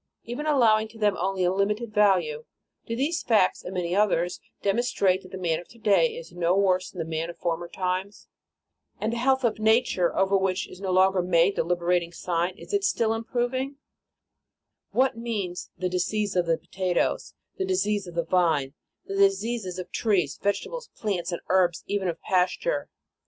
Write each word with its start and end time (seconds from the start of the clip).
Even 0.23 0.47
allowing 0.47 0.87
to 0.87 0.97
them 0.97 1.15
only 1.15 1.43
a 1.43 1.53
limited 1.53 1.93
value, 1.93 2.43
do 2.87 2.95
these 2.95 3.21
facts 3.21 3.63
and 3.63 3.75
many 3.75 3.95
others, 3.95 4.39
demonstrate 4.63 5.21
that 5.21 5.29
the 5.31 5.37
man 5.37 5.59
of 5.59 5.67
to 5.67 5.77
day 5.77 6.15
is 6.17 6.31
no 6.31 6.57
worse 6.57 6.89
than 6.89 6.97
the 6.97 7.05
man 7.05 7.29
of 7.29 7.37
former 7.37 7.67
times? 7.67 8.27
And 8.99 9.13
the 9.13 9.17
health 9.17 9.43
of 9.43 9.59
nature, 9.59 10.17
over 10.17 10.35
which 10.35 10.67
is 10.67 10.81
no 10.81 10.87
300 10.89 10.89
The 10.89 10.91
Sign 10.91 10.91
of 10.91 10.97
the 10.97 11.21
Cross 11.21 11.21
longer 11.21 11.29
made 11.29 11.55
the 11.55 11.63
liberating 11.63 12.11
sign, 12.11 12.57
is 12.57 12.73
it 12.73 12.83
still 12.83 13.13
im 13.13 13.23
proving? 13.25 13.77
What 14.89 15.17
means 15.19 15.69
the 15.77 15.87
disease 15.87 16.35
of 16.35 16.47
the 16.47 16.57
potatoes, 16.57 17.35
the 17.59 17.65
disease 17.65 18.07
of 18.07 18.15
the 18.15 18.25
vine, 18.25 18.73
the 19.05 19.13
diseases 19.15 19.77
of 19.77 19.91
trees, 19.91 20.39
vegetables, 20.41 20.89
plants, 20.95 21.31
and 21.31 21.41
herbs, 21.47 21.83
even 21.85 22.07
of 22.07 22.19
pasture 22.21 22.89